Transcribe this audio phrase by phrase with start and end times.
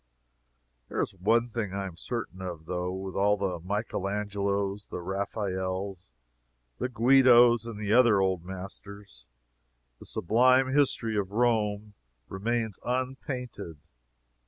[0.89, 2.91] There is one thing I am certain of, though.
[2.91, 6.11] With all the Michael Angelos, the Raphaels,
[6.79, 9.27] the Guidos and the other old masters,
[9.99, 11.93] the sublime history of Rome
[12.29, 13.77] remains unpainted!